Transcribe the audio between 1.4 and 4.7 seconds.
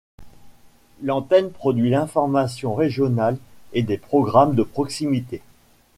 produit l'information régionale et des programmes de